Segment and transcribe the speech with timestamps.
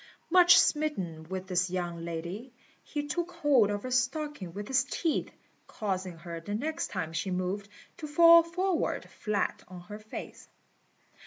[0.31, 2.51] Much smitten with this young lady,
[2.83, 5.31] he took hold of her stocking with his teeth,
[5.67, 10.47] causing her, the next time she moved, to fall forward flat on her face.